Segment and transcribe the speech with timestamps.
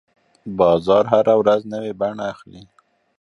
[0.59, 2.63] بازار هره ورځ نوې بڼه اخلي.